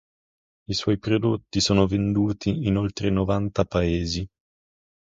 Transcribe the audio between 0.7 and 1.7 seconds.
suoi prodotti